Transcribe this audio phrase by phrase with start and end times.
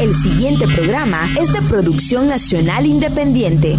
[0.00, 3.76] El siguiente programa es de producción nacional independiente.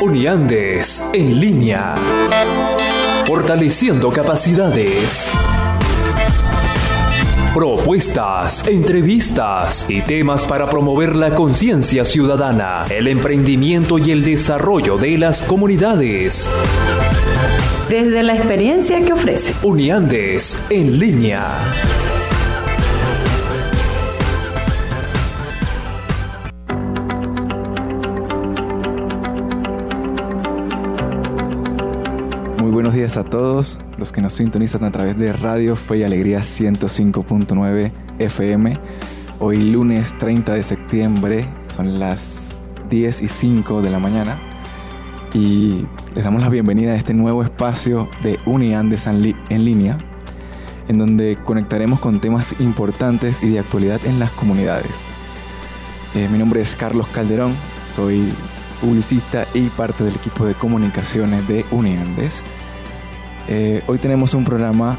[0.00, 1.94] Uniandes en línea.
[3.26, 5.30] Fortaleciendo capacidades.
[7.52, 15.18] Propuestas, entrevistas y temas para promover la conciencia ciudadana, el emprendimiento y el desarrollo de
[15.18, 16.48] las comunidades.
[17.90, 19.54] Desde la experiencia que ofrece.
[19.62, 21.58] Uniandes en línea.
[32.72, 36.04] Muy buenos días a todos los que nos sintonizan a través de Radio Fe y
[36.04, 38.78] Alegría 105.9 FM.
[39.40, 42.56] Hoy lunes 30 de septiembre, son las
[42.88, 44.40] 10 y 5 de la mañana
[45.34, 49.98] y les damos la bienvenida a este nuevo espacio de Uniandes en línea,
[50.88, 54.92] en donde conectaremos con temas importantes y de actualidad en las comunidades.
[56.14, 57.54] Eh, mi nombre es Carlos Calderón,
[57.94, 58.32] soy
[58.82, 62.42] publicista y parte del equipo de comunicaciones de Uniandes.
[63.48, 64.98] Eh, hoy tenemos un programa,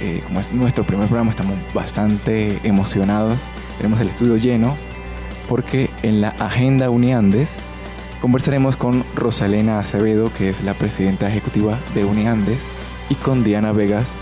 [0.00, 3.48] eh, como es nuestro primer programa, estamos bastante emocionados.
[3.78, 4.76] Tenemos el estudio lleno
[5.48, 7.58] porque en la agenda Uniandes
[8.20, 12.68] conversaremos con Rosalena Acevedo, que es la presidenta ejecutiva de Uniandes,
[13.08, 14.14] y con Diana Vegas,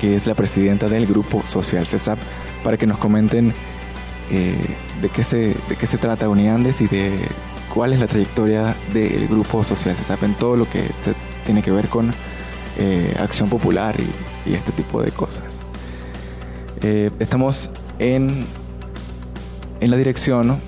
[0.00, 2.18] que es la presidenta del grupo social CESAP,
[2.62, 3.52] para que nos comenten
[4.30, 4.56] eh,
[5.00, 7.12] de, qué se, de qué se trata Uniandes y de
[7.72, 10.84] cuál es la trayectoria del Grupo Social CESAP en todo lo que
[11.44, 12.12] tiene que ver con
[12.78, 15.60] eh, acción popular y, este tipo de cosas.
[16.82, 18.44] Eh, estamos en,
[19.80, 20.60] en la dirección,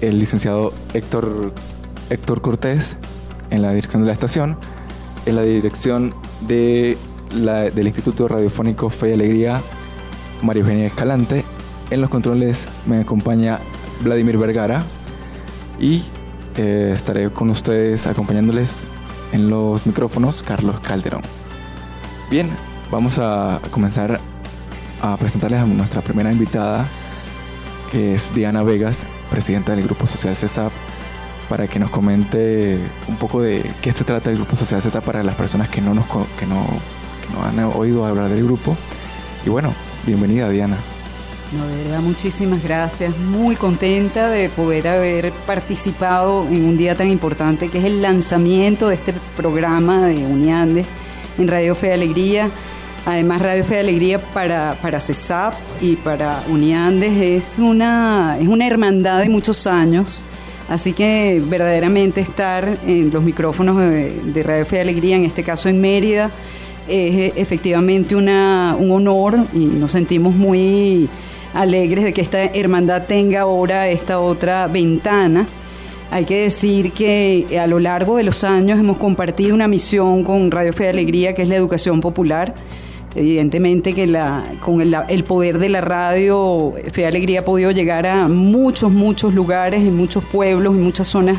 [0.00, 1.52] el licenciado Héctor,
[2.10, 2.96] Héctor Cortés,
[3.50, 4.56] en la dirección de la estación,
[5.26, 6.98] en la dirección de
[7.34, 9.60] del Instituto Radiofónico Fe y Alegría,
[10.42, 11.44] María Eugenia Escalante.
[11.90, 13.58] En los controles me acompaña
[14.02, 14.84] Vladimir Vergara
[15.80, 16.02] y
[16.56, 18.84] eh, estaré con ustedes acompañándoles
[19.34, 21.22] en los micrófonos Carlos Calderón.
[22.30, 22.48] Bien,
[22.90, 24.20] vamos a comenzar
[25.02, 26.86] a presentarles a nuestra primera invitada,
[27.90, 30.70] que es Diana Vegas, presidenta del Grupo Social CESAP,
[31.48, 32.78] para que nos comente
[33.08, 35.94] un poco de qué se trata el Grupo Social CESAP para las personas que no,
[35.94, 36.64] nos, que no,
[37.26, 38.76] que no han oído hablar del grupo.
[39.44, 39.74] Y bueno,
[40.06, 40.78] bienvenida Diana.
[41.62, 43.16] De verdad, muchísimas gracias.
[43.16, 48.88] Muy contenta de poder haber participado en un día tan importante que es el lanzamiento
[48.88, 50.84] de este programa de Uniandes
[51.38, 52.50] en Radio Fe de Alegría.
[53.06, 58.66] Además, Radio Fe de Alegría para, para CESAP y para Uniandes es una, es una
[58.66, 60.06] hermandad de muchos años.
[60.68, 65.44] Así que verdaderamente estar en los micrófonos de, de Radio Fe de Alegría, en este
[65.44, 66.32] caso en Mérida,
[66.88, 71.08] es efectivamente una, un honor y nos sentimos muy
[71.54, 75.46] alegres de que esta hermandad tenga ahora esta otra ventana.
[76.10, 80.50] Hay que decir que a lo largo de los años hemos compartido una misión con
[80.50, 82.54] Radio Fe de Alegría, que es la educación popular.
[83.16, 88.06] Evidentemente que la, con el, poder de la radio, Fe de Alegría ha podido llegar
[88.06, 91.38] a muchos, muchos lugares, en muchos pueblos, en muchas zonas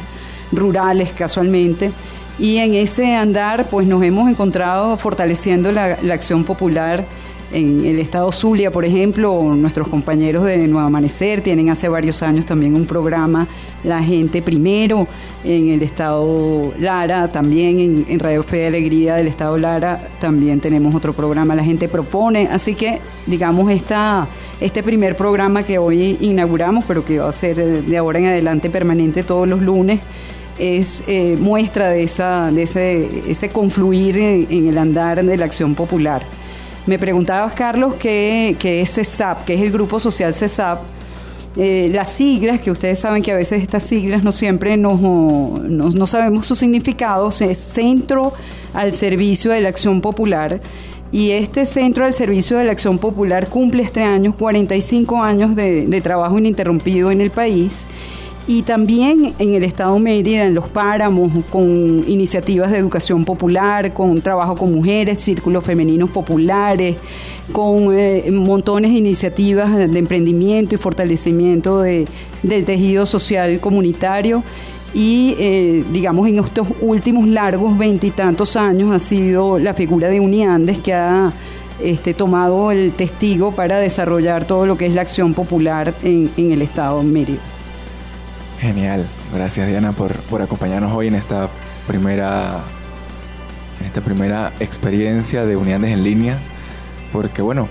[0.52, 1.92] rurales casualmente.
[2.40, 7.06] Y en ese andar pues nos hemos encontrado fortaleciendo la acción popular
[7.52, 12.46] en el estado Zulia, por ejemplo, nuestros compañeros de Nuevo Amanecer tienen hace varios años
[12.46, 13.48] también un programa,
[13.84, 15.08] La Gente Primero,
[15.44, 20.96] en el estado Lara, también en, Radio Fe de Alegría del estado Lara, también tenemos
[20.96, 22.50] otro programa, La Gente Propone.
[22.52, 24.28] Así que, digamos, esta,
[24.60, 28.70] este primer programa que hoy inauguramos, pero que va a ser de ahora en adelante
[28.70, 30.00] permanente todos los lunes,
[30.58, 35.76] es eh, muestra de, esa, de ese, ese confluir en el andar de la acción
[35.76, 36.24] popular.
[36.86, 40.82] Me preguntabas, Carlos, qué, es CESAP, qué es el Grupo Social CESAP.
[41.58, 46.08] Eh, las siglas, que ustedes saben que a veces estas siglas no siempre nos, no,
[46.08, 48.34] sabemos su significado, es Centro
[48.74, 50.62] al Servicio de la Acción Popular.
[51.12, 56.02] Y este Centro al Servicio de la Acción Popular cumple este año 45 años de
[56.02, 57.72] trabajo ininterrumpido en el país
[58.48, 64.22] y también en el Estado Mérida, en los páramos, con iniciativas de educación popular, con
[64.22, 66.96] trabajo con mujeres, círculos femeninos populares,
[67.52, 72.08] con eh, montones de iniciativas de emprendimiento y fortalecimiento de,
[72.44, 74.44] del tejido social comunitario.
[74.94, 80.78] Y eh, digamos, en estos últimos largos veintitantos años ha sido la figura de Uniandes
[80.78, 81.34] que ha
[81.84, 86.52] este, tomado el testigo para desarrollar todo lo que es la acción popular en, en
[86.52, 87.42] el Estado Mérida.
[88.66, 89.06] Genial.
[89.32, 91.50] Gracias Diana por, por acompañarnos hoy en esta
[91.86, 92.62] primera
[93.80, 96.40] en esta primera experiencia de Uniandes en línea,
[97.12, 97.68] porque bueno,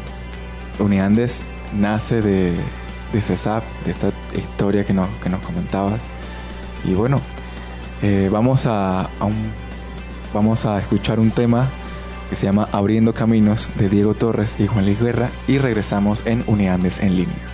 [0.79, 1.43] Uniandes
[1.77, 2.53] nace de,
[3.13, 5.99] de CESAP, de esta historia que nos, que nos comentabas.
[6.85, 7.21] Y bueno,
[8.01, 9.09] eh, vamos, a, a
[10.33, 11.71] vamos a escuchar un tema
[12.31, 16.45] que se llama Abriendo Caminos de Diego Torres y Juan Luis Guerra y regresamos en
[16.47, 17.54] Uniandes en línea.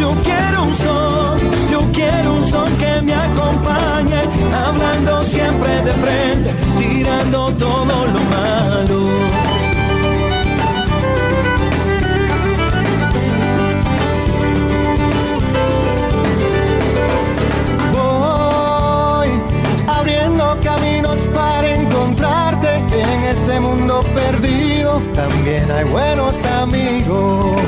[0.00, 1.38] yo quiero un son,
[1.70, 8.98] yo quiero un son que me acompañe, hablando siempre de frente, tirando todo lo malo.
[17.92, 19.28] Voy
[19.86, 27.60] abriendo caminos para encontrarte en este mundo perdido también hay buenos amigos.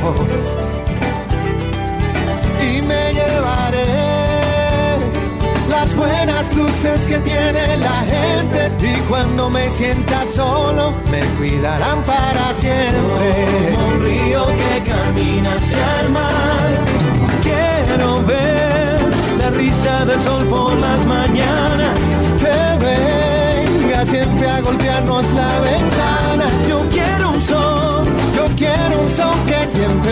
[6.83, 13.75] luces que tiene la gente y cuando me sienta solo me cuidarán para siempre.
[13.75, 16.71] Como un río que camina hacia el mar,
[17.43, 19.01] quiero ver
[19.39, 21.99] la risa del sol por las mañanas.
[22.41, 26.62] Que venga siempre a golpearnos la ventana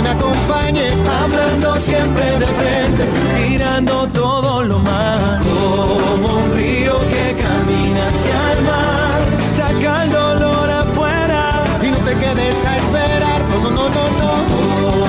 [0.02, 0.92] me acompañe,
[1.22, 3.04] hablando siempre de frente,
[3.36, 5.40] tirando todo lo mal.
[5.42, 9.20] Como un río que camina hacia el mar,
[9.56, 11.64] saca el dolor afuera.
[11.82, 14.32] Y no te quedes a esperar, no, no, no, no.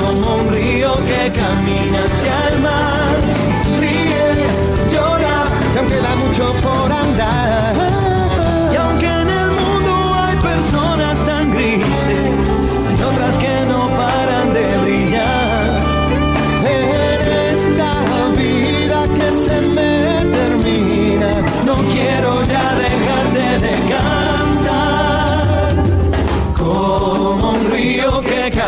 [0.06, 3.16] Como un río que camina hacia el mar,
[3.80, 4.26] ríe,
[4.92, 5.46] llora,
[5.78, 7.81] aunque da mucho por andar.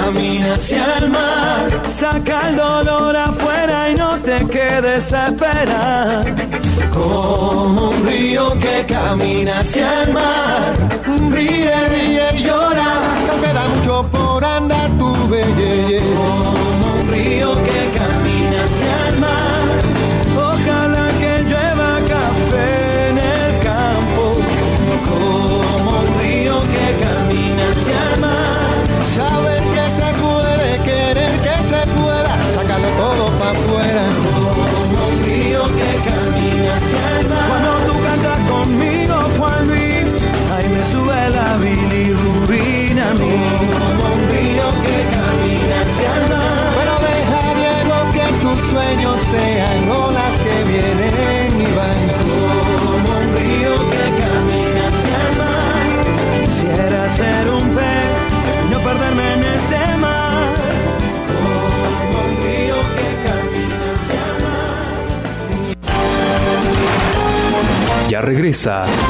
[0.04, 1.82] camina hacia el mar.
[1.94, 6.26] Saca el dolor afuera y no te quedes a esperar.
[6.92, 10.74] Como un río que camina hacia el mar.
[11.32, 12.90] Ríe, ríe y llora.
[13.28, 16.62] No queda mucho por andar tu belleza.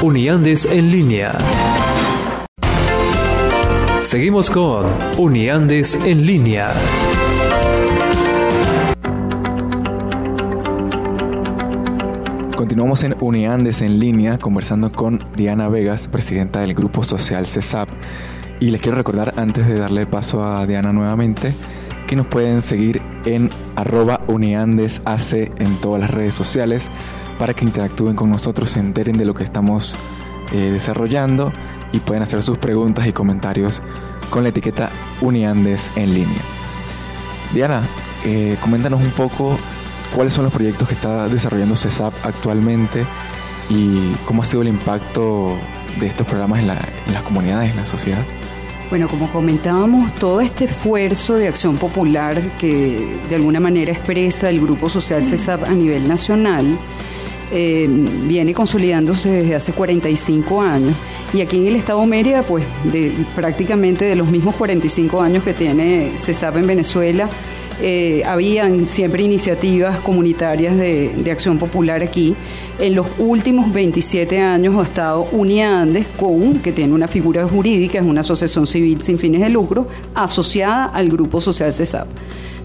[0.02, 1.38] Uniandes en línea.
[4.02, 4.86] Seguimos con
[5.18, 6.74] Uniandes en línea.
[12.56, 17.90] Continuamos en Uniandes en línea conversando con Diana Vegas, presidenta del Grupo Social CESAP.
[18.62, 21.54] Y les quiero recordar antes de darle paso a Diana nuevamente
[22.08, 26.90] que nos pueden seguir en arroba uniandesac en todas las redes sociales,
[27.44, 29.98] para que interactúen con nosotros, se enteren de lo que estamos
[30.54, 31.52] eh, desarrollando
[31.92, 33.84] y pueden hacer sus preguntas y comentarios
[34.30, 36.42] con la etiqueta Uniandes en línea.
[37.54, 37.84] Diana,
[38.24, 39.58] eh, coméntanos un poco
[40.16, 43.06] cuáles son los proyectos que está desarrollando CESAP actualmente
[43.70, 45.58] y cómo ha sido el impacto
[46.00, 48.24] de estos programas en, en las comunidades, en la sociedad.
[48.90, 54.62] Bueno, como comentábamos, todo este esfuerzo de acción popular que de alguna manera expresa el
[54.62, 56.80] Grupo Social CESAP a nivel nacional
[57.52, 60.96] eh, viene consolidándose desde hace 45 años.
[61.34, 65.54] Y aquí en el Estado Mérida, pues de, prácticamente de los mismos 45 años que
[65.54, 67.30] tiene CESAP en Venezuela,
[67.82, 72.36] eh, habían siempre iniciativas comunitarias de, acción popular aquí.
[72.80, 78.06] En los últimos 27 años ha estado Uniandes con, que tiene una figura jurídica, es
[78.06, 82.08] una asociación civil sin fines de lucro, asociada al Grupo Social CESAP.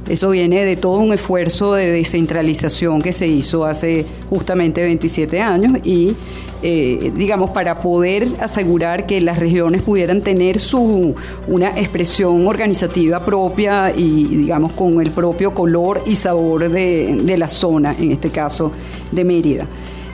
[0.09, 5.79] Eso viene de todo un esfuerzo de descentralización que se hizo hace justamente 27 años
[5.85, 6.15] y,
[6.62, 11.15] eh, digamos, para poder asegurar que las regiones pudieran tener su,
[11.47, 17.49] una expresión organizativa propia y, digamos, con el propio color y sabor de, de la
[17.49, 18.73] zona, en este caso
[19.12, 19.67] de Mérida.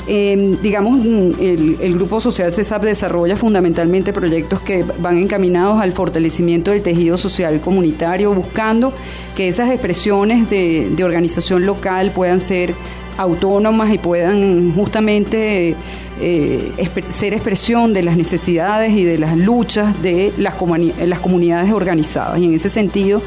[0.07, 1.01] Em, digamos,
[1.41, 7.59] el, Grupo Social CESAP desarrolla fundamentalmente proyectos que van encaminados al fortalecimiento del tejido social
[7.61, 8.93] comunitario, buscando
[9.35, 12.75] que esas expresiones de, organización local puedan ser
[13.17, 15.75] autónomas y puedan justamente
[16.21, 16.73] eh,
[17.09, 22.39] ser expresión de las necesidades y de las luchas de las, comunidades organizadas.
[22.41, 23.23] Y en ese sentido,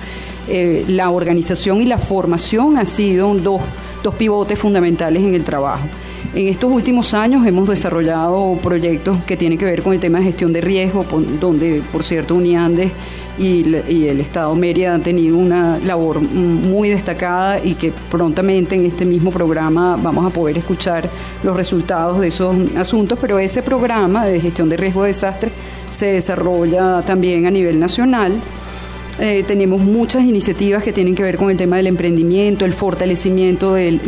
[0.47, 3.61] eh, la organización y la formación han sido dos,
[4.03, 5.87] dos pivotes fundamentales en el trabajo.
[6.37, 10.25] En estos últimos años hemos desarrollado proyectos que tienen que ver con el tema de
[10.25, 11.03] gestión de riesgo,
[11.41, 12.91] donde, por cierto, Uniandes
[13.39, 13.63] y,
[14.05, 19.31] el Estado Mérida han tenido una labor muy destacada y que prontamente en este mismo
[19.31, 21.09] programa vamos a poder escuchar
[21.41, 25.49] los resultados de esos asuntos, pero ese programa de gestión de riesgo de desastre
[25.89, 28.33] se desarrolla también a nivel nacional
[29.19, 33.73] eh, tenemos muchas iniciativas que tienen que ver con el tema del emprendimiento, el fortalecimiento
[33.73, 33.99] del,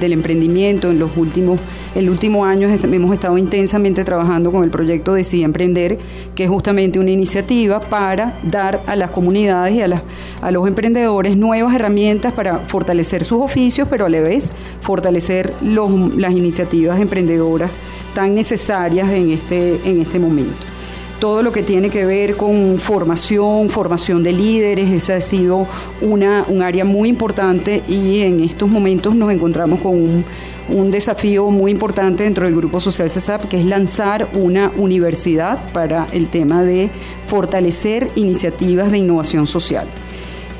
[0.00, 0.90] emprendimiento.
[0.90, 1.60] En los últimos,
[1.94, 5.98] el último hemos estado intensamente trabajando con el proyecto Decide Emprender,
[6.34, 10.02] que es justamente una iniciativa para dar a las comunidades y a,
[10.40, 16.32] a los emprendedores nuevas herramientas para fortalecer sus oficios, pero a la vez fortalecer las
[16.32, 17.70] iniciativas emprendedoras
[18.14, 20.75] tan necesarias en este, en este momento
[21.18, 25.66] todo lo que tiene que ver con formación, formación de líderes, esa ha sido
[26.00, 30.24] una, un área muy importante y en estos momentos nos encontramos con
[30.68, 36.06] un, desafío muy importante dentro del Grupo Social CESAP, que es lanzar una universidad para
[36.12, 36.90] el tema de
[37.26, 39.86] fortalecer iniciativas de innovación social.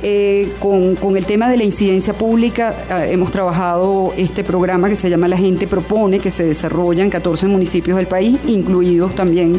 [0.02, 5.08] Eh, con, el tema de la incidencia pública eh, hemos trabajado este programa que se
[5.08, 9.58] llama La Gente Propone, que se desarrolla en 14 municipios del país, incluidos también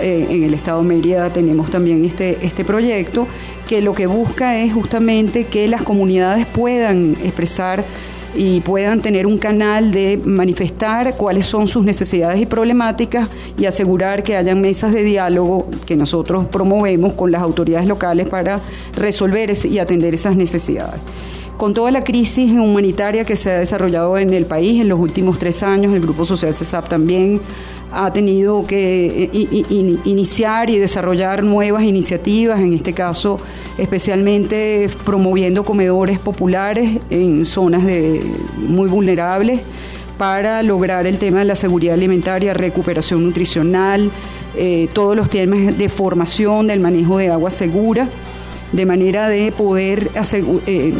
[0.00, 3.26] en el estado de Mérida tenemos también este, este proyecto,
[3.68, 7.84] que lo que busca es justamente que las comunidades puedan expresar
[8.34, 13.28] y puedan tener un canal de manifestar cuáles son sus necesidades y problemáticas
[13.58, 18.60] y asegurar que hayan mesas de diálogo que nosotros promovemos con las autoridades locales para
[18.94, 21.00] resolver y atender esas necesidades.
[21.56, 25.38] Con toda la crisis humanitaria que se ha desarrollado en el país en los últimos
[25.38, 27.40] tres años, el Grupo Social CESAP también
[27.92, 33.38] ha tenido que eh, iniciar y desarrollar nuevas iniciativas, en este caso
[33.78, 38.22] especialmente promoviendo comedores populares en zonas de,
[38.56, 39.60] muy vulnerables
[40.18, 44.10] para lograr el tema de la seguridad alimentaria, recuperación nutricional,
[44.54, 48.08] eh, todos los temas de formación del manejo de agua segura,
[48.72, 50.10] de manera de poder,
[50.66, 50.92] eh,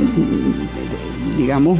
[1.36, 1.78] digamos,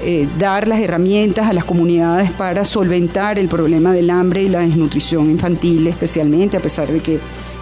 [0.00, 4.60] eh, dar las herramientas a las comunidades para solventar el problema del hambre y la
[4.60, 7.18] desnutrición infantil especialmente, a pesar de que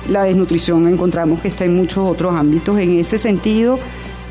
[0.08, 2.78] la desnutrición encontramos que está en muchos otros ámbitos.
[2.78, 3.78] En ese sentido,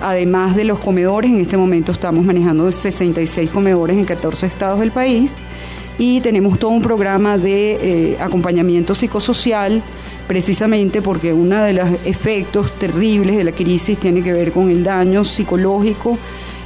[0.02, 4.92] además de los comedores, en este momento estamos manejando 66 comedores en 14 estados del
[4.92, 5.34] país
[5.98, 9.82] y tenemos todo un programa de eh, acompañamiento psicosocial
[10.28, 14.84] precisamente porque uno de los efectos terribles de la crisis tiene que ver con el
[14.84, 16.18] daño psicológico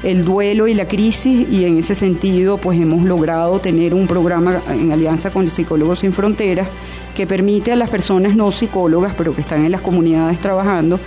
[0.03, 4.61] el duelo y la crisis y en ese sentido pues hemos logrado tener un programa
[4.69, 6.67] en alianza con Psicólogos Sin Fronteras
[7.15, 10.99] que permite a las personas no psicólogas pero que están en las comunidades trabajando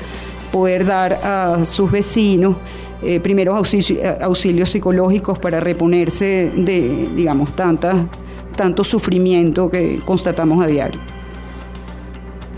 [0.51, 2.57] poder dar a sus vecinos
[3.03, 7.97] eh, primeros auxilios, psicológicos para reponerse de digamos tantas
[8.55, 11.01] tanto sufrimiento que constatamos a diario.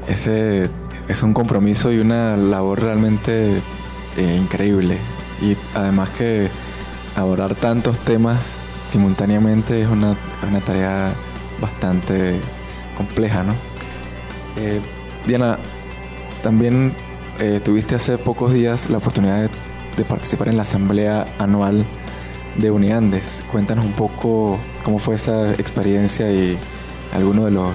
[0.09, 0.69] Ese
[1.07, 3.59] es un compromiso y una labor realmente
[4.17, 4.99] eh, increíble
[5.41, 6.49] y además que
[7.17, 10.17] abordar tantos temas simultáneamente es una,
[10.64, 11.12] tarea
[11.61, 12.41] bastante
[12.97, 13.55] compleja, ¿no?
[14.57, 14.81] Eh,
[15.26, 15.59] Diana,
[16.43, 16.95] también
[17.41, 19.50] eh, tuviste hace pocos días la oportunidad
[19.97, 21.85] de, participar en la asamblea anual
[22.59, 23.43] de Uniandes.
[23.50, 26.59] Cuéntanos un poco cómo fue esa experiencia y
[27.12, 27.75] algunos de los,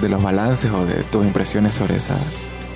[0.00, 2.16] de los balances o de tus impresiones sobre esa,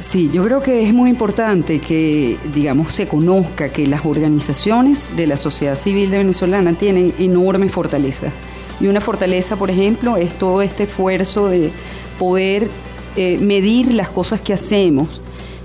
[0.02, 5.28] Sí, yo creo que es muy importante que, digamos, se conozca que las organizaciones de
[5.28, 8.32] la sociedad civil de venezolana tienen enorme fortaleza.
[8.80, 11.70] Y una fortaleza, por ejemplo, es todo este esfuerzo de
[12.18, 12.68] poder
[13.14, 15.20] eh, medir las cosas que hacemos,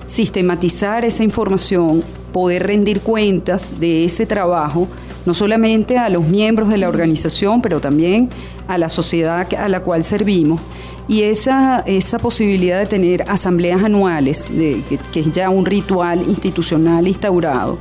[0.06, 4.88] sistematizar esa información, poder rendir cuentas de ese trabajo,
[5.28, 8.30] no solamente a los miembros de la organización, pero también
[8.70, 10.62] a la sociedad a la cual servimos
[11.10, 17.78] y esa, esa posibilidad de tener asambleas anuales, que, es ya un ritual institucional instaurado,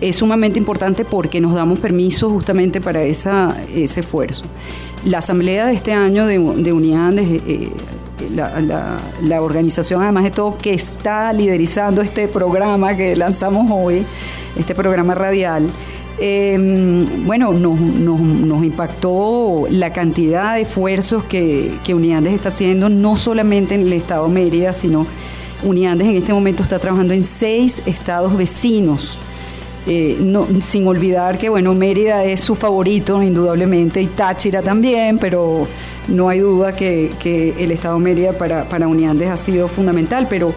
[0.00, 4.44] es sumamente importante porque nos damos permiso justamente para esa, ese esfuerzo.
[5.04, 7.70] La asamblea de este año de, de Unidad, eh,
[8.32, 14.06] la, la, organización además de todo que está liderizando este programa que lanzamos hoy,
[14.56, 15.68] este programa radial,
[16.20, 16.56] eh,
[17.24, 23.82] bueno, nos, impactó la cantidad de esfuerzos que, que Uniandes está haciendo, no solamente en
[23.82, 25.06] el estado Mérida, sino
[25.62, 29.18] Uniandes en este momento está trabajando en seis estados vecinos.
[29.86, 30.16] Eh,
[30.62, 35.68] sin olvidar que bueno Mérida es su favorito indudablemente y Táchira también pero
[36.08, 37.12] no hay duda que,
[37.58, 40.54] el estado Mérida para, para Uniandes ha sido fundamental pero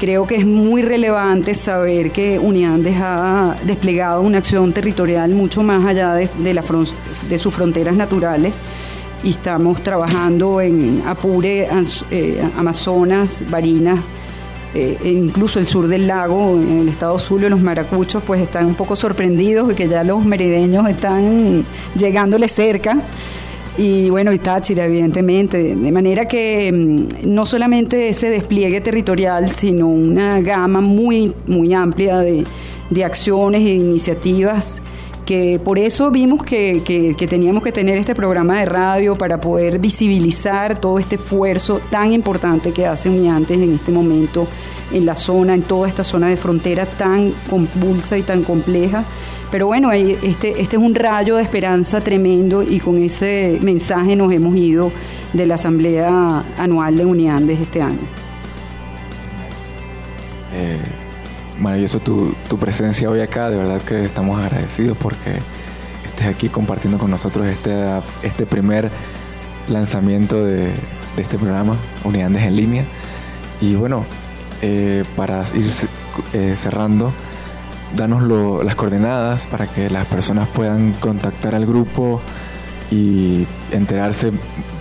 [0.00, 5.84] creo que es muy relevante saber que Uniandes ha desplegado una acción territorial mucho más
[5.84, 8.54] allá de, de, sus fronteras naturales.
[9.22, 11.68] Y estamos trabajando en Apure,
[12.10, 14.00] eh, Amazonas, Barinas,
[14.74, 18.64] eh, e incluso el sur del lago, en el estado Zulia, los maracuchos, pues están
[18.64, 22.96] un poco sorprendidos de que ya los merideños están llegándole cerca
[23.78, 25.74] y bueno, y Táchira, evidentemente.
[25.74, 32.18] De manera que mm, no solamente ese despliegue territorial, sino una gama muy, muy amplia
[32.18, 32.44] de,
[33.04, 34.82] acciones e iniciativas
[35.30, 39.78] que por eso vimos que, que, teníamos que tener este programa de radio para poder
[39.78, 44.48] visibilizar todo este esfuerzo tan importante que hace Uniantes en este momento
[44.90, 49.04] en la zona, en toda esta zona de frontera tan convulsa y tan compleja
[49.52, 54.32] pero bueno, este, este es un rayo de esperanza tremendo y con ese mensaje nos
[54.32, 54.90] hemos ido
[55.32, 57.98] de la Asamblea Anual de Uniandes este año.
[60.52, 60.99] Eh,
[61.60, 65.38] maravilloso tu, tu presencia hoy acá, de verdad que estamos agradecidos porque
[66.04, 67.72] estés aquí compartiendo con nosotros este,
[68.22, 68.90] este primer
[69.68, 70.72] lanzamiento de,
[71.16, 72.84] este programa, Uniandes en línea.
[73.60, 74.06] Y bueno,
[74.62, 75.70] eh, para ir
[76.32, 77.12] eh, cerrando,
[77.94, 78.22] danos
[78.64, 82.22] las coordenadas para que las personas puedan contactar al grupo
[82.90, 84.32] y enterarse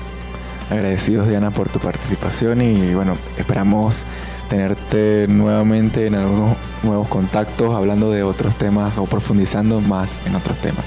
[0.70, 4.06] Agradecidos Diana por tu participación y bueno, esperamos
[4.50, 10.58] tenerte nuevamente en algunos nuevos contactos hablando de otros temas o profundizando más en otros
[10.58, 10.86] temas.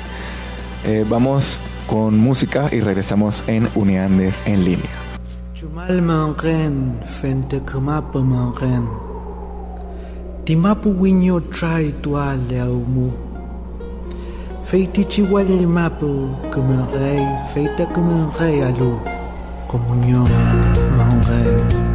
[0.84, 4.90] Eh, vamos con música y regresamos en Uniandes en línea.
[7.20, 7.60] Fente
[10.44, 12.36] Timapu winyo try tua
[14.70, 19.00] Feitichiwalimapu, comme un rei, feita comme un rei à l'eau,
[19.66, 20.22] communion,
[20.96, 21.89] mon rei.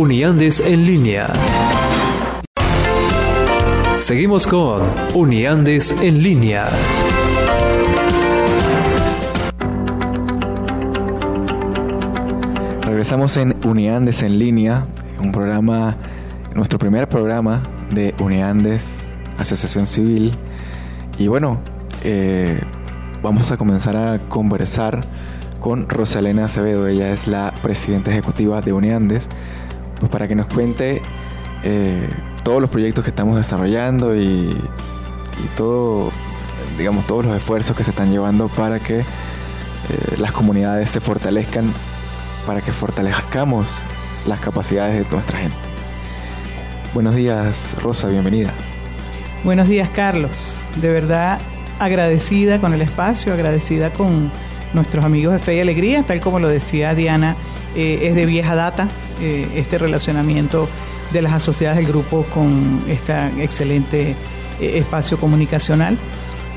[0.00, 1.30] Uniandes en línea.
[3.98, 4.80] Seguimos con
[5.14, 6.70] Uniandes en línea.
[12.80, 14.86] Regresamos en Uniandes en línea,
[15.20, 15.98] un programa,
[16.54, 19.04] nuestro primer programa de Uniandes,
[19.36, 20.32] Asociación Civil.
[21.18, 21.60] Y bueno,
[22.04, 22.58] eh,
[23.22, 25.02] vamos a comenzar a conversar
[25.60, 26.88] con Rosalena Acevedo.
[26.88, 29.28] Ella es la presidenta ejecutiva de Uniandes,
[30.00, 31.02] pues para que nos cuente
[31.62, 32.08] eh,
[32.42, 34.56] todos los proyectos que estamos desarrollando y,
[35.56, 36.10] todo,
[36.78, 39.04] digamos, todos los esfuerzos que se están llevando para que eh,
[40.18, 41.72] las comunidades se fortalezcan,
[42.46, 43.68] para que fortalezcamos
[44.26, 45.56] las capacidades de nuestra gente.
[46.94, 48.50] Buenos días, Rosa, bienvenida.
[49.44, 50.56] Buenos días, Carlos.
[50.76, 51.38] De verdad,
[51.78, 54.30] agradecida con el espacio, agradecida con
[54.74, 57.36] nuestros amigos de Fe y Alegría, tal como lo decía Diana,
[57.74, 58.88] eh, es de vieja data
[59.20, 60.68] eh, este relacionamiento
[61.12, 64.14] de las asociadas del grupo con este excelente
[64.60, 65.98] eh, espacio comunicacional.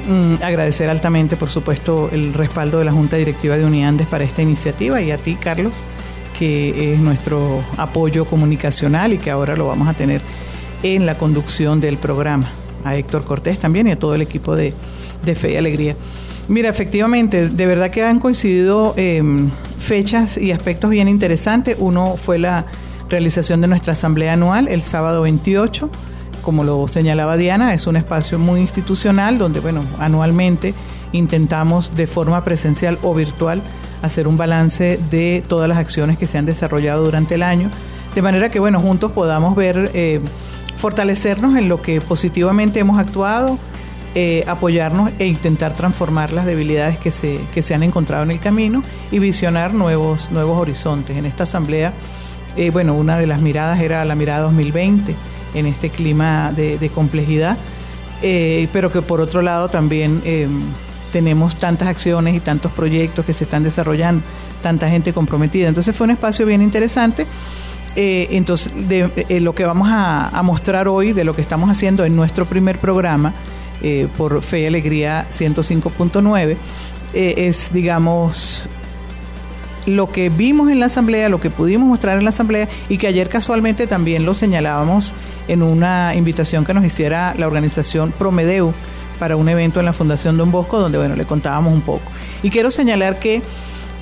[0.08, 4.41] Mm, agradecer altamente, por supuesto, el respaldo de la Junta Directiva de Uniandes para esta
[4.41, 5.84] iniciativa y a ti, Carlos,
[6.38, 10.21] que es nuestro apoyo comunicacional y que ahora lo vamos a tener
[10.84, 12.52] en la conducción del programa.
[12.84, 14.73] A Héctor Cortés también y a todo el equipo de,
[15.23, 15.95] de Fe y Alegría.
[16.47, 21.77] Mira, efectivamente, de verdad que han coincidido em, fechas y aspectos bien interesantes.
[21.79, 22.65] Uno fue la
[23.10, 25.89] realización de nuestra asamblea anual el sábado 28.
[26.41, 30.73] Como lo señalaba Diana, es un espacio muy institucional donde, bueno, anualmente
[31.13, 33.62] intentamos de forma presencial o virtual
[34.01, 37.69] hacer un balance de todas las acciones que se han desarrollado durante el año,
[38.13, 40.19] de manera que, bueno, juntos podamos ver, eh,
[40.75, 43.58] fortalecernos en lo que positivamente hemos actuado,
[44.15, 48.39] eh, apoyarnos e intentar transformar las debilidades que se, que se han encontrado en el
[48.39, 51.17] camino y visionar nuevos, nuevos horizontes.
[51.17, 51.93] En esta asamblea
[52.56, 55.15] eh, bueno, una de las miradas era la mirada 2020
[55.56, 57.58] en este clima de, complejidad,
[58.21, 60.21] eh, pero que por otro lado también
[61.12, 64.23] tenemos tantas acciones y tantos proyectos que se están desarrollando,
[64.62, 65.67] tanta gente comprometida.
[65.67, 67.26] Entonces fue un espacio bien interesante.
[67.95, 72.45] entonces, de, lo que vamos a, mostrar hoy, de lo que estamos haciendo en nuestro
[72.45, 73.34] primer programa
[74.17, 76.57] por Fe y Alegría 105.9,
[77.13, 78.67] es, digamos,
[79.86, 83.07] lo que vimos en la asamblea, lo que pudimos mostrar en la asamblea y que
[83.07, 85.13] ayer casualmente también lo señalábamos
[85.47, 88.73] en una invitación que nos hiciera la organización Promedeu
[89.19, 92.12] para un evento en la Fundación Don Bosco donde bueno, le contábamos un poco.
[92.41, 93.41] Y quiero señalar que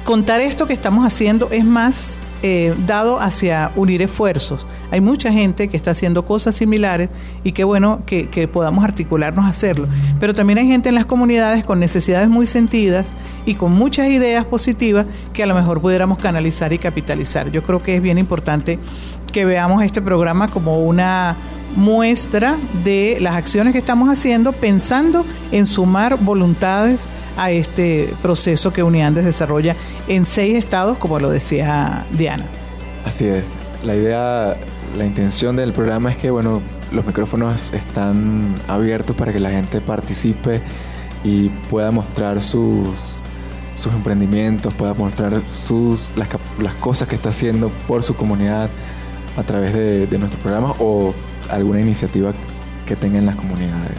[0.03, 4.65] contar esto que estamos haciendo es más eh, dado hacia unir esfuerzos.
[4.89, 7.09] Hay mucha gente que está haciendo cosas similares
[7.43, 9.87] y qué bueno que, que, podamos articularnos a hacerlo.
[10.19, 13.13] Pero también hay gente en las comunidades con necesidades muy sentidas
[13.45, 17.51] y con muchas ideas positivas que a lo mejor pudiéramos canalizar y capitalizar.
[17.51, 18.79] Yo creo que es bien importante
[19.31, 21.37] que veamos este programa como una
[21.75, 27.07] muestra de las acciones que estamos haciendo pensando en sumar voluntades
[27.37, 29.75] a este proceso que Uniandes desarrolla
[30.07, 32.45] en seis estados, como lo decía Diana.
[33.05, 33.55] Así es.
[33.83, 34.57] La idea,
[34.97, 39.81] la intención del programa es que, bueno, los micrófonos están abiertos para que la gente
[39.81, 40.61] participe
[41.23, 42.89] y pueda mostrar sus,
[43.75, 46.27] sus emprendimientos, pueda mostrar sus, las,
[46.59, 48.69] las cosas que está haciendo por su comunidad
[49.37, 51.13] a través de, de nuestro programa o
[51.51, 52.33] alguna iniciativa
[52.85, 53.97] que tengan las comunidades.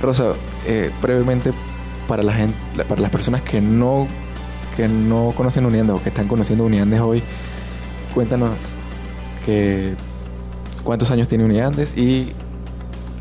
[0.00, 0.32] Rosa,
[0.66, 1.52] eh, brevemente
[2.08, 2.56] para la gente,
[2.88, 4.06] para las personas que no
[4.76, 7.22] que no conocen Uniandes o que están conociendo Uniandes hoy,
[8.14, 8.58] cuéntanos
[9.44, 9.94] que,
[10.82, 12.32] cuántos años tiene Uniandes y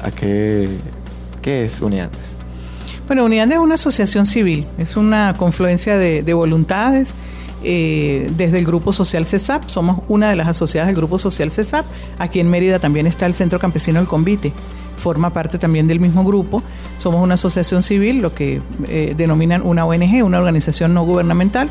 [0.01, 0.69] a qué,
[1.41, 2.35] qué es Uniandes.
[3.07, 7.13] Bueno, Uniandes es una asociación civil, es una confluencia de, de voluntades
[7.63, 9.67] eh, desde el Grupo Social CESAP.
[9.67, 11.85] Somos una de las asociadas del Grupo Social CESAP.
[12.17, 14.53] Aquí en Mérida también está el Centro Campesino del Convite.
[14.97, 16.63] Forma parte también del mismo grupo.
[16.97, 21.69] Somos una asociación civil, lo que eh, denominan una ONG, una organización no gubernamental.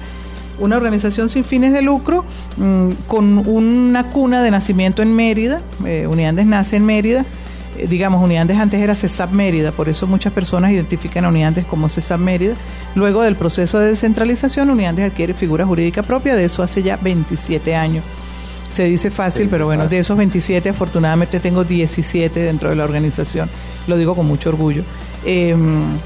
[0.58, 2.24] Una organización sin fines de lucro,
[2.58, 5.62] mm, con una cuna de nacimiento en Mérida.
[5.86, 6.06] Eh,
[6.44, 7.24] nace en Mérida
[7.88, 12.20] digamos, Unidades antes era CESAP Mérida, por eso muchas personas identifican a Unidades como CESAP
[12.20, 12.54] Mérida.
[12.94, 17.74] Luego del proceso de descentralización, Unidades adquiere figura jurídica propia, de eso hace ya 27
[17.74, 18.04] años.
[18.68, 23.50] Se dice fácil, pero bueno, de esos 27 afortunadamente tengo 17 dentro de la organización,
[23.88, 24.84] lo digo con mucho orgullo.
[25.24, 25.96] Em,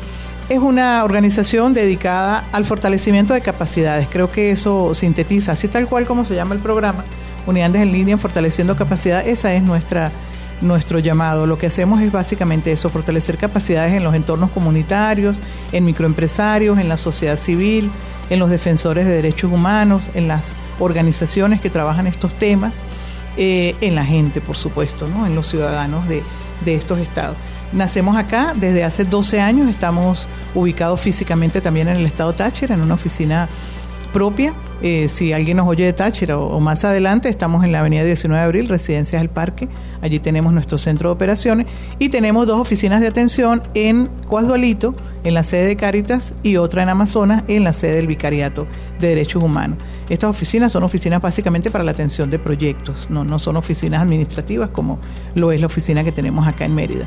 [0.48, 6.06] es una organización dedicada al fortalecimiento de capacidades, creo que eso sintetiza, así tal cual
[6.06, 7.04] como se llama el programa,
[7.46, 10.10] Unidades en línea fortaleciendo capacidad, esa es nuestra
[10.60, 11.46] nuestro llamado.
[11.46, 15.40] Lo que hacemos es básicamente eso, fortalecer capacidades en los entornos comunitarios,
[15.72, 17.90] en microempresarios, en la sociedad civil,
[18.30, 22.82] en los defensores de derechos humanos, en las organizaciones que trabajan estos temas.
[23.36, 25.26] eh, en la gente, por supuesto, ¿no?
[25.26, 26.22] en los ciudadanos de,
[26.64, 27.36] de estos estados.
[27.72, 32.80] Nacemos acá, desde hace 12 años estamos ubicados físicamente también en el estado Táchira, en
[32.80, 33.48] una oficina
[34.14, 34.54] propia.
[34.80, 38.38] Eh, si alguien nos oye de Táchira o, más adelante, estamos en la avenida 19
[38.38, 39.68] de abril, Residencias del Parque.
[40.00, 41.66] Allí tenemos nuestro centro de operaciones
[41.98, 46.84] y tenemos dos oficinas de atención en Cuasdualito, en la sede de Cáritas, y otra
[46.84, 48.66] en Amazonas, en la sede del Vicariato
[49.00, 49.78] de Derechos Humanos.
[50.08, 54.68] Estas oficinas son oficinas básicamente para la atención de proyectos, no, no son oficinas administrativas
[54.68, 54.98] como
[55.34, 57.06] lo es la oficina que tenemos acá en Mérida.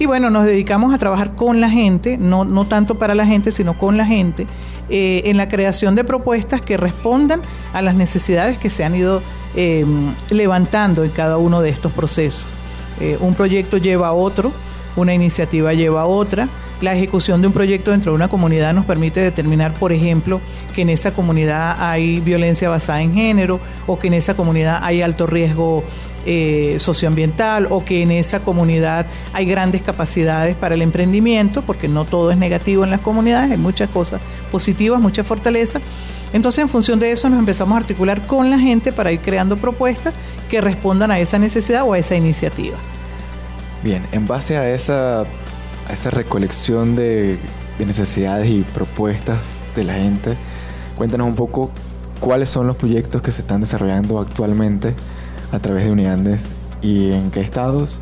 [0.00, 3.52] Y bueno, nos dedicamos a trabajar con la gente, no, no tanto para la gente,
[3.52, 4.46] sino con la gente,
[4.90, 9.22] eh, en la creación de propuestas que respondan a las necesidades que se han ido
[9.54, 9.84] eh,
[10.30, 12.46] levantando en cada uno de estos procesos.
[13.00, 14.52] Eh, un proyecto lleva a otro,
[14.96, 16.48] una iniciativa lleva a otra.
[16.80, 20.40] La ejecución de un proyecto dentro de una comunidad nos permite determinar, por ejemplo,
[20.74, 25.02] que en esa comunidad hay violencia basada en género o que en esa comunidad hay
[25.02, 25.84] alto riesgo
[26.26, 32.04] eh, socioambiental o que en esa comunidad hay grandes capacidades para el emprendimiento, porque no
[32.04, 34.20] todo es negativo en las comunidades, hay muchas cosas
[34.50, 35.80] positivas, mucha fortaleza.
[36.32, 39.56] Entonces, en función de eso, nos empezamos a articular con la gente para ir creando
[39.56, 40.14] propuestas
[40.48, 42.76] que respondan a esa necesidad o a esa iniciativa.
[43.82, 47.38] Bien, en base a esa, a esa recolección de,
[47.78, 49.38] de necesidades y propuestas
[49.74, 50.36] de la gente,
[50.96, 51.70] cuéntanos un poco
[52.20, 54.94] cuáles son los proyectos que se están desarrollando actualmente
[55.50, 56.42] a través de Uniandes
[56.82, 58.00] y en qué estados.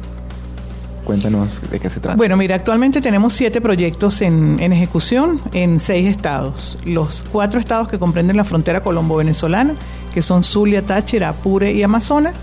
[1.09, 2.19] Cuéntanos de qué se trata.
[2.19, 6.79] Bueno, mira, actualmente tenemos siete proyectos en, en ejecución en seis estados.
[6.85, 9.73] Los cuatro estados que comprenden la frontera colombo-venezolana,
[10.13, 12.35] que son Zulia, Táchira, Apure y Amazonas.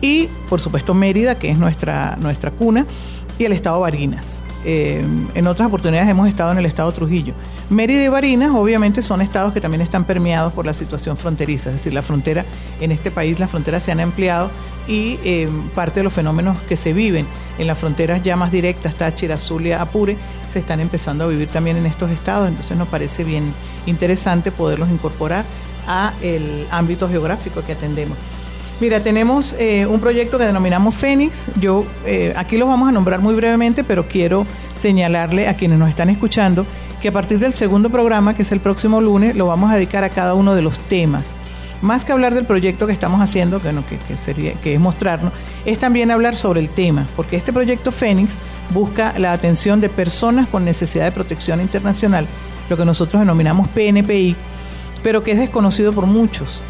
[0.00, 2.86] Y, por supuesto, Mérida, que es nuestra, nuestra cuna,
[3.36, 4.43] y el estado Barinas.
[4.64, 7.34] Eh, en otras oportunidades hemos estado en el estado Trujillo.
[7.68, 11.76] Mérida y Barinas obviamente son estados que también están permeados por la situación fronteriza, es
[11.76, 12.44] decir, la frontera
[12.80, 14.50] en este país, las fronteras se han ampliado
[14.88, 17.26] y eh, parte de los fenómenos que se viven
[17.58, 20.16] en las fronteras ya más directas, Táchira, Zulia, Apure,
[20.50, 23.54] se están empezando a vivir también en estos estados, entonces nos parece bien
[23.86, 25.44] interesante poderlos incorporar
[25.86, 28.16] a el ámbito geográfico que atendemos.
[28.80, 31.46] Mira, tenemos eh, un proyecto que denominamos Fénix.
[31.60, 35.88] Yo eh, aquí los vamos a nombrar muy brevemente, pero quiero señalarle a quienes nos
[35.88, 36.66] están escuchando
[37.00, 40.02] que a partir del segundo programa, que es el próximo lunes, lo vamos a dedicar
[40.02, 41.36] a cada uno de los temas.
[41.82, 43.70] Más que hablar del proyecto que estamos haciendo, que,
[44.08, 45.32] que, sería, que es mostrarnos,
[45.66, 48.38] es también hablar sobre el tema, porque este proyecto Fénix
[48.70, 52.26] busca la atención de personas con necesidad de protección internacional,
[52.70, 54.34] lo que nosotros denominamos PNPI,
[55.02, 56.60] pero que es desconocido por muchos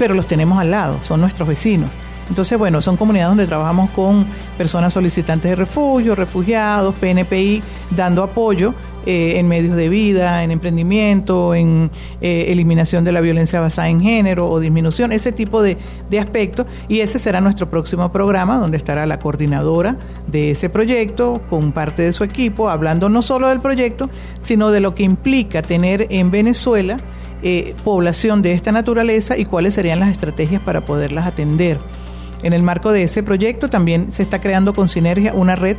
[0.00, 1.90] pero los tenemos al lado, son nuestros vecinos.
[2.30, 4.24] Entonces, bueno, son comunidades donde trabajamos con
[4.56, 8.72] personas solicitantes de refugio, refugiados, PNPI, dando apoyo
[9.04, 11.90] eh, en medios de vida, en emprendimiento, en
[12.22, 15.76] eh, eliminación de la violencia basada en género o disminución, ese tipo de,
[16.08, 16.64] de aspectos.
[16.88, 22.00] Y ese será nuestro próximo programa, donde estará la coordinadora de ese proyecto con parte
[22.04, 24.08] de su equipo, hablando no solo del proyecto,
[24.40, 26.96] sino de lo que implica tener en Venezuela
[27.42, 31.78] eh, población de esta naturaleza y cuáles serían las estrategias para poderlas atender.
[32.42, 35.76] En el marco de ese proyecto también se está creando con Sinergia una red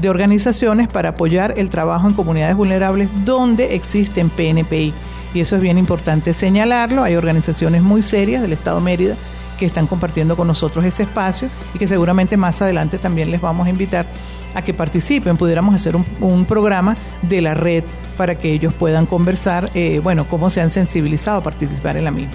[0.00, 4.94] de organizaciones para apoyar el trabajo en comunidades vulnerables donde existen PNPI.
[5.34, 7.02] Y eso es bien importante señalarlo.
[7.02, 9.16] Hay organizaciones muy serias del Estado Mérida
[9.60, 13.68] que están compartiendo con nosotros ese espacio y que seguramente más adelante también les vamos
[13.68, 14.06] a invitar
[14.54, 15.36] a que participen.
[15.36, 17.84] Pudiéramos hacer un programa de la red
[18.20, 22.10] para que ellos puedan conversar, eh, bueno, cómo se han sensibilizado a participar en la
[22.10, 22.34] misma.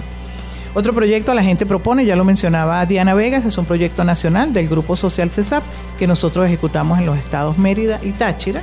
[0.74, 4.68] Otro proyecto la gente propone, ya lo mencionaba Diana Vegas, es un proyecto nacional del
[4.68, 5.62] Grupo Social CESAP
[5.96, 8.62] que nosotros ejecutamos en los estados Mérida y Táchira.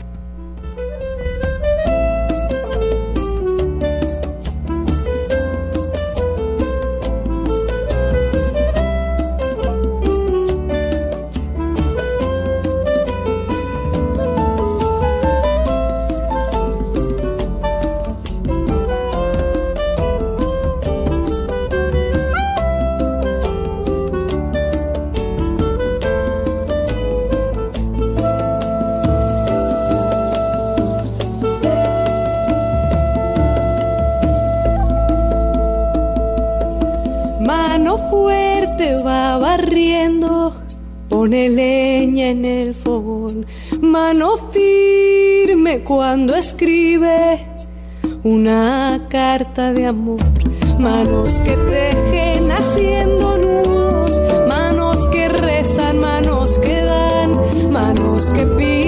[45.87, 47.39] Cuando escribe
[48.23, 50.19] una carta de amor.
[50.77, 54.11] Manos que tejen haciendo nudos,
[54.49, 57.31] manos que rezan, manos que dan,
[57.71, 58.86] manos que piden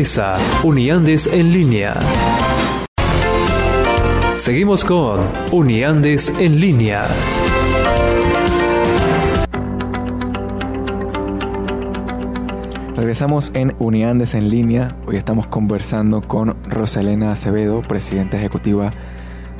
[0.00, 1.94] regresa Uniandes en línea.
[4.36, 5.20] Seguimos con
[5.52, 7.06] Uniandes en línea.
[12.96, 14.96] Regresamos en Uniandes en línea.
[15.06, 18.90] Hoy estamos conversando con Rosalena Acevedo, presidenta ejecutiva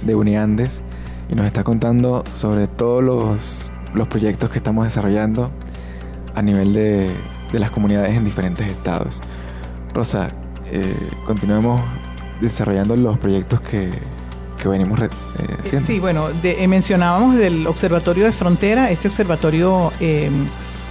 [0.02, 0.82] de Uniandes,
[1.28, 5.50] y nos está contando sobre todos los, proyectos que estamos desarrollando
[6.34, 7.12] a nivel de
[7.52, 9.20] las comunidades en diferentes estados.
[9.92, 10.30] Rosa,
[10.70, 10.94] eh,
[11.26, 11.80] continuemos
[12.40, 13.90] desarrollando los proyectos que,
[14.60, 15.08] que venimos eh,
[15.60, 15.86] haciendo.
[15.86, 18.90] Sí, bueno, de- eh, mencionábamos del Observatorio de Frontera.
[18.90, 20.30] Este observatorio eh,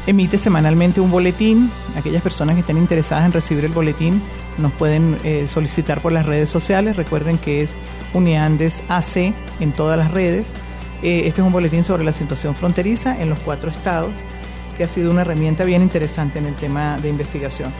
[0.05, 1.71] emite semanalmente un boletín.
[1.95, 4.21] Aquellas personas que estén interesadas en recibir el boletín
[4.57, 6.97] nos pueden eh, solicitar por las redes sociales.
[6.97, 7.77] Recuerden que es
[8.13, 10.55] Uniandes AC en todas las redes.
[11.01, 14.11] Eh, este es un boletín sobre la situación fronteriza en los cuatro estados,
[14.77, 17.71] que ha sido una herramienta bien interesante en el tema de investigación.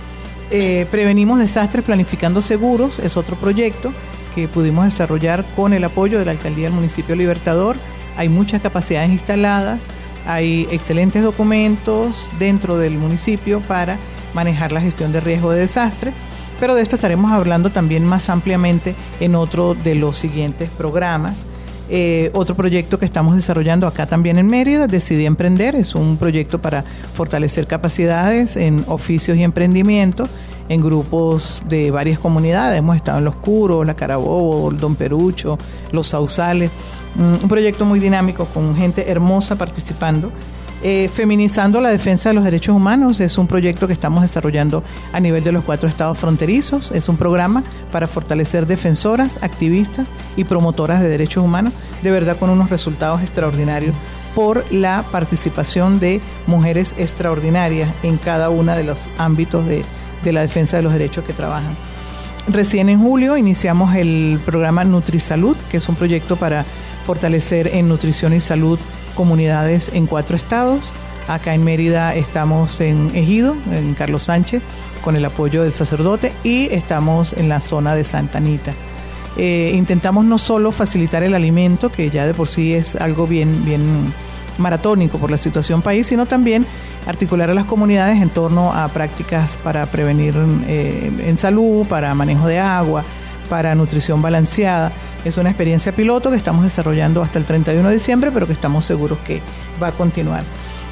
[0.52, 3.94] Eh, prevenimos desastres planificando seguros, es otro proyecto
[4.34, 7.78] que pudimos desarrollar con el apoyo de la Alcaldía del Municipio Libertador.
[8.18, 9.90] Hay muchas capacidades instaladas,
[10.26, 13.98] hay excelentes documentos dentro del municipio para
[14.34, 16.14] manejar la gestión de riesgo de desastre,
[16.60, 21.46] pero de esto estaremos hablando también más ampliamente en otro de los siguientes programas.
[21.92, 26.60] Eh, otro proyecto que estamos desarrollando acá también en Mérida, Decidí Emprender, es un proyecto
[26.60, 26.84] para
[27.16, 30.30] fortalecer capacidades en oficios y emprendimiento
[30.70, 32.78] en grupos de varias comunidades.
[32.78, 35.58] Hemos estado en Los Curos, La Carabobo, Don Perucho,
[35.92, 36.70] Los Sausales.
[37.16, 40.32] Mm, un proyecto muy dinámico con gente hermosa participando.
[40.82, 45.20] Eh, Feminizando la defensa de los derechos humanos es un proyecto que estamos desarrollando a
[45.20, 46.92] nivel de los cuatro estados fronterizos.
[46.92, 52.50] Es un programa para fortalecer defensoras, activistas y promotoras de derechos humanos, de verdad con
[52.50, 53.94] unos resultados extraordinarios
[54.36, 59.84] por la participación de mujeres extraordinarias en cada uno de los ámbitos de,
[60.24, 61.76] de la defensa de los derechos que trabajan.
[62.48, 66.66] Recién en julio iniciamos el programa NutriSalud, que es un proyecto para
[67.06, 68.80] fortalecer en nutrición y salud
[69.20, 70.94] comunidades en cuatro estados.
[71.28, 74.64] Acá en Mérida estamos en Ejido, en Carlos Sánchez,
[75.04, 78.72] con el apoyo del sacerdote, y estamos en la zona de Santa Anita.
[79.36, 83.66] Eh, intentamos no solo facilitar el alimento, que ya de por sí es algo bien,
[83.66, 84.14] bien
[84.58, 86.66] maratónico por la situación país, sino también
[87.06, 90.34] articular a las comunidades en torno a prácticas para prevenir
[90.66, 93.04] eh, en salud, para manejo de agua,
[93.50, 94.94] para nutrición balanceada.
[95.26, 98.86] Es una experiencia piloto que estamos desarrollando hasta el 31 de diciembre, pero que estamos
[98.86, 99.42] seguros que
[99.82, 100.44] va a continuar.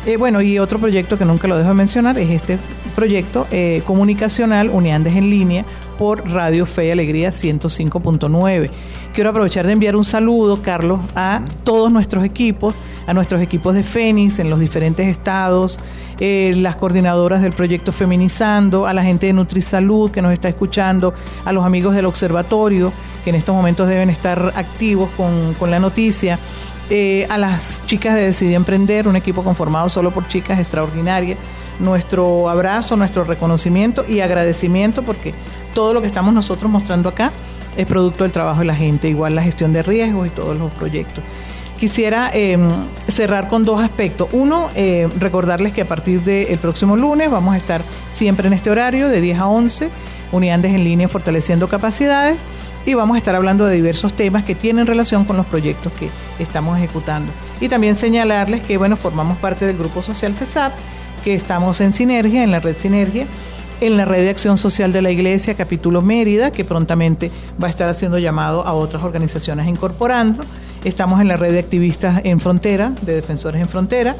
[0.06, 2.58] Eh, bueno, y otro proyecto que nunca lo dejo de mencionar es este
[2.96, 5.66] proyecto eh, comunicacional Uniandes en línea
[5.98, 8.70] por Radio Fe y Alegría 105.9.
[9.14, 12.76] Quiero aprovechar de enviar un saludo, Carlos, a todos nuestros equipos,
[13.06, 15.80] a nuestros equipos de Fénix en los diferentes estados,
[16.20, 21.14] eh, las coordinadoras del proyecto Feminizando, a la gente de NutriSalud que nos está escuchando,
[21.46, 22.94] a los amigos del observatorio
[23.30, 26.40] en estos momentos deben estar activos con, la noticia.
[26.90, 31.38] Eh, a las chicas de Decidí Emprender, un equipo conformado solo por chicas extraordinarias.
[31.80, 35.34] Nuestro abrazo, nuestro reconocimiento y agradecimiento porque
[35.74, 37.32] todo lo que estamos nosotros mostrando acá
[37.76, 40.72] es producto del trabajo de la gente, igual la gestión de riesgos y todos los
[40.72, 41.24] proyectos.
[41.80, 42.68] Quisiera em,
[43.08, 44.30] cerrar con dos aspectos.
[44.32, 48.72] Uno, eh, recordarles que a partir del próximo lunes vamos a estar siempre en este
[48.72, 49.90] horario de 10 a 11,
[50.32, 52.44] unidades en línea fortaleciendo capacidades
[52.88, 56.10] y vamos a estar hablando de diversos temas que tienen relación con los proyectos que
[56.40, 57.34] estamos ejecutando.
[57.60, 60.72] Y también señalarles que, bueno, formamos parte del Grupo Social CESAP,
[61.22, 63.28] que estamos en Sinergia, en la red Sinergia,
[63.82, 67.30] en la red de acción social de la Iglesia, capítulo Mérida, que prontamente
[67.62, 70.46] va a estar haciendo llamado a otras organizaciones incorporando.
[70.86, 74.16] Estamos en la red de activistas en frontera, de defensores en frontera,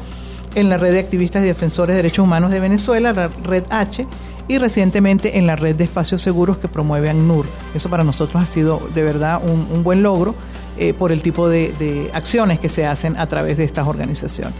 [0.54, 4.06] en la red de activistas y defensores de derechos humanos de Venezuela, la red H,
[4.48, 7.46] y recientemente en la red de espacios seguros que promueve ANUR.
[7.74, 10.34] Eso para nosotros ha sido de verdad un, buen logro
[10.78, 14.54] eh, por el tipo de, acciones que se hacen a través de estas organizaciones.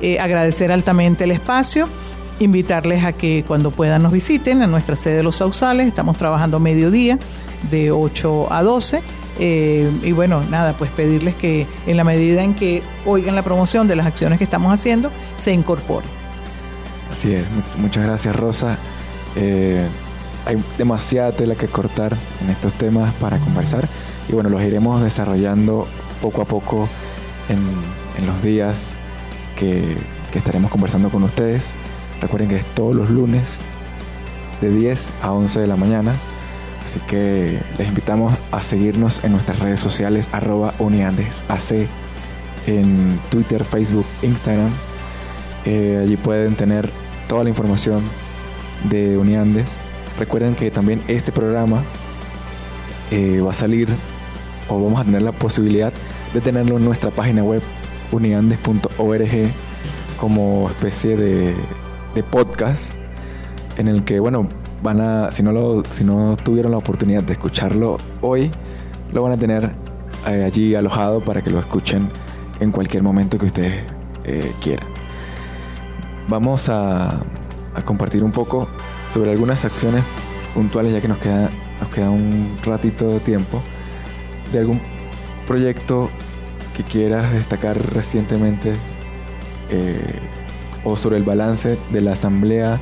[0.00, 1.86] Eh, agradecer altamente el espacio,
[2.40, 6.58] invitarles a que cuando puedan nos visiten a nuestra sede de Los Sausales, estamos trabajando
[6.58, 7.18] mediodía
[7.70, 9.02] de 8 a 12.
[9.38, 13.86] Eh, y bueno, nada, pues pedirles que en la medida en que oigan la promoción
[13.86, 16.08] de las acciones que estamos haciendo, se incorporen.
[17.10, 17.44] Así es,
[17.78, 18.78] muchas gracias Rosa.
[19.36, 19.86] Eh,
[20.46, 23.88] hay demasiada tela que cortar en estos temas para conversar
[24.28, 25.86] y bueno, los iremos desarrollando
[26.22, 26.88] poco a poco
[27.48, 28.92] en, los días
[29.56, 29.96] que,
[30.34, 31.70] estaremos conversando con ustedes.
[32.20, 33.58] Recuerden que es todos los lunes
[34.60, 36.14] de 10 a 11 de la mañana.
[36.84, 41.88] Así que les invitamos a seguirnos en nuestras redes sociales arroba uniandesac
[42.66, 44.70] en Twitter, Facebook, Instagram.
[45.64, 46.90] Eh, allí pueden tener
[47.28, 48.02] toda la información
[48.84, 49.66] de Uniandes.
[50.18, 51.82] Recuerden que también este programa
[53.10, 53.88] eh, va a salir
[54.68, 55.92] o vamos a tener la posibilidad
[56.34, 57.62] de tenerlo en nuestra página web
[58.12, 59.50] uniandes.org
[60.18, 61.54] como especie de,
[62.30, 62.92] podcast
[63.76, 64.48] en el que bueno
[64.82, 68.50] van a si no lo si no tuvieron la oportunidad de escucharlo hoy
[69.12, 69.72] lo van a tener
[70.26, 72.08] eh, allí alojado para que lo escuchen
[72.58, 73.84] en cualquier momento que ustedes
[74.24, 74.88] eh, quieran
[76.26, 77.20] vamos a
[77.76, 78.68] a compartir un poco
[79.12, 80.02] sobre algunas acciones
[80.54, 81.50] puntuales, ya que nos queda,
[81.80, 83.62] nos queda un ratito de tiempo,
[84.52, 84.80] de algún
[85.46, 86.10] proyecto
[86.74, 88.72] que quieras destacar recientemente
[89.70, 90.20] eh,
[90.84, 92.80] o sobre el balance de la asamblea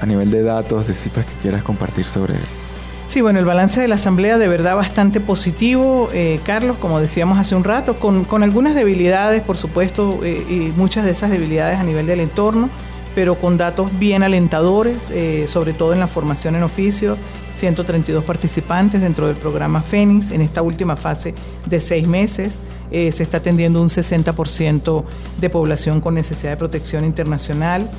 [0.00, 2.34] a nivel de datos, de cifras que quieras compartir sobre
[3.08, 7.40] Sí, bueno, el balance de la Asamblea de verdad bastante positivo, eh, Carlos, como decíamos
[7.40, 11.80] hace un rato, con, con algunas debilidades, por supuesto, eh, y muchas de esas debilidades
[11.80, 12.70] a nivel del entorno
[13.14, 17.16] pero con datos bien alentadores, eh, sobre todo en la formación en oficio,
[17.54, 21.34] 132 participantes dentro del programa Fénix en esta última fase
[21.66, 22.58] de seis meses.
[22.90, 25.04] Eh, se está atendiendo un 60%
[25.38, 27.90] de población con necesidad de protección internacional.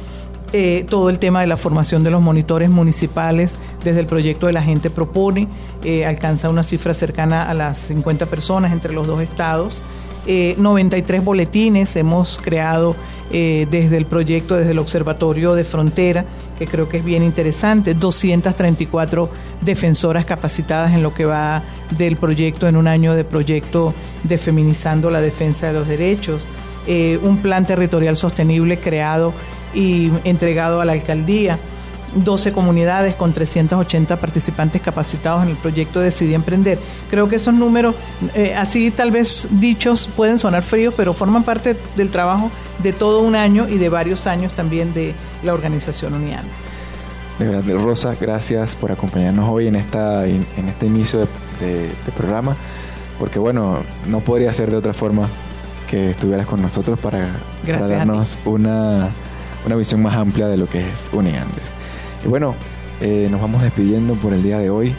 [0.54, 3.56] eh, todo el tema de la formación de los monitores municipales
[3.86, 5.48] desde el proyecto de la gente propone,
[6.06, 9.82] alcanza una cifra cercana a las 50 personas entre los dos estados.
[10.26, 12.96] 93 boletines hemos creado
[13.32, 16.26] desde el proyecto, desde el Observatorio de Frontera,
[16.60, 19.30] que creo que es bien interesante, 234
[19.62, 21.64] defensoras capacitadas en lo que va
[21.98, 23.94] del proyecto en un año de proyecto
[24.24, 26.46] de Feminizando la Defensa de los Derechos,
[27.24, 29.34] un plan territorial sostenible creado
[29.74, 31.58] y entregado a la alcaldía.
[32.16, 36.80] 12 comunidades con 380 participantes capacitados en el proyecto Decidí Emprender.
[37.10, 37.96] Creo que esos números,
[38.34, 43.22] eh, así tal vez dichos, pueden sonar fríos, pero forman parte del trabajo de todo
[43.22, 46.54] un año y de varios años también de la organización Uniandes.
[47.40, 51.28] De verdad, Rosa, gracias por acompañarnos hoy en, esta, en este inicio
[51.60, 52.56] de, programa,
[53.20, 55.28] porque bueno, no podría ser de otra forma
[55.90, 57.30] que estuvieras con nosotros para,
[57.66, 59.10] para darnos una
[59.66, 61.74] una visión más amplia de lo que es Uniandes.
[62.24, 62.56] Y bueno,
[63.02, 64.94] eh, nos vamos despidiendo por el día de hoy.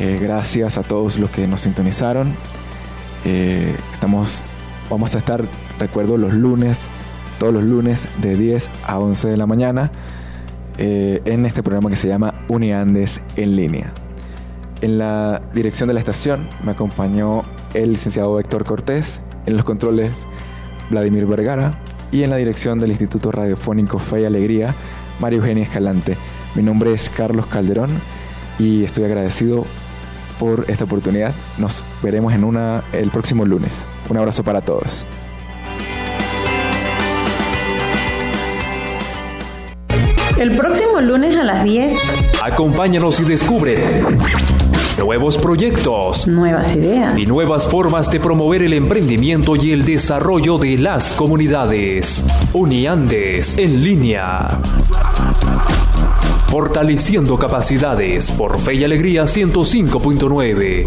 [0.00, 2.34] Eh, gracias a todos los que nos sintonizaron.
[3.24, 4.42] Eh, estamos,
[4.90, 5.44] vamos a estar,
[5.78, 6.86] recuerdo, los lunes,
[7.38, 9.90] todos los lunes de 10 a 11 de la mañana
[10.78, 13.94] en este programa que se llama Uniandes en línea.
[14.82, 20.26] En la dirección de la estación me acompañó el licenciado Héctor Cortés, en los controles
[20.90, 21.80] Vladimir Vergara,
[22.12, 24.74] y en la dirección del Instituto Radiofónico Fe y Alegría,
[25.18, 26.18] María Eugenia Escalante.
[26.54, 28.00] Mi nombre es Carlos Calderón
[28.58, 29.64] y estoy agradecido
[30.38, 31.34] por esta oportunidad.
[31.58, 33.86] Nos veremos en una el próximo lunes.
[34.08, 35.06] Un abrazo para todos.
[40.38, 41.94] El próximo lunes a las 10.
[42.42, 44.02] Acompáñanos y descubre
[44.98, 50.78] nuevos proyectos, nuevas ideas y nuevas formas de promover el emprendimiento y el desarrollo de
[50.78, 52.24] las comunidades.
[52.52, 54.58] Uniandes en línea.
[56.48, 60.86] Fortaleciendo capacidades por Fe y Alegría 105.9.